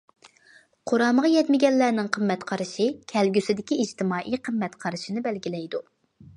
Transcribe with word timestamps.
قۇرامىغا 0.91 1.29
يەتمىگەنلەرنىڭ 1.33 2.09
قىممەت 2.17 2.47
قارىشى 2.53 2.89
كەلگۈسىدىكى 3.15 3.79
ئىجتىمائىي 3.85 4.43
قىممەت 4.49 4.83
قارىشىنى 4.87 5.27
بەلگىلەيدۇ. 5.29 5.87